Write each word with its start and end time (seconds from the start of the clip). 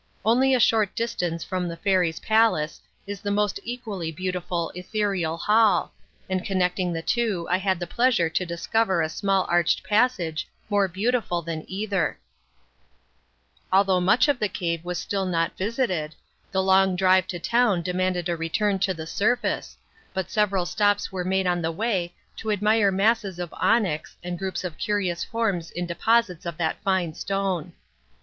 Only 0.25 0.55
a 0.55 0.59
short 0.59 0.95
distance 0.95 1.43
from 1.43 1.67
the 1.67 1.77
Fairies' 1.77 2.19
Palace 2.21 2.81
is 3.05 3.21
the 3.21 3.29
almost 3.29 3.59
equally 3.63 4.11
beautiful 4.11 4.71
Ethereal 4.73 5.37
Hall, 5.37 5.93
and 6.27 6.43
connecting 6.43 6.91
the 6.91 7.03
two 7.03 7.47
I 7.51 7.59
had 7.59 7.79
the 7.79 7.85
pleasure 7.85 8.27
to 8.27 8.43
discover 8.43 9.03
a 9.03 9.09
small 9.09 9.45
arched 9.47 9.83
passage 9.83 10.47
more 10.71 10.87
beautiful 10.87 11.43
than 11.43 11.65
either. 11.67 12.17
[Illustration: 13.71 13.71
Fairies' 13.71 13.71
Palace. 13.71 13.71
Page 13.71 13.73
165.] 13.75 13.77
Although 13.77 14.01
much 14.01 14.27
of 14.27 14.39
the 14.39 14.49
cave 14.49 14.83
was 14.83 14.97
still 14.97 15.25
not 15.27 15.55
visited, 15.55 16.15
the 16.51 16.63
long 16.63 16.95
drive 16.95 17.27
to 17.27 17.37
town 17.37 17.83
demanded 17.83 18.27
a 18.27 18.35
return 18.35 18.79
to 18.79 18.95
the 18.95 19.05
surface, 19.05 19.77
but 20.15 20.31
several 20.31 20.65
stops 20.65 21.11
were 21.11 21.23
made 21.23 21.45
on 21.45 21.61
the 21.61 21.71
way 21.71 22.11
to 22.37 22.49
admire 22.49 22.89
masses 22.91 23.37
of 23.37 23.53
onyx 23.53 24.17
and 24.23 24.39
groups 24.39 24.63
of 24.63 24.79
curious 24.79 25.23
forms 25.23 25.69
in 25.69 25.85
deposits 25.85 26.47
of 26.47 26.57
that 26.57 26.81
fine 26.81 27.13
stone. 27.13 27.73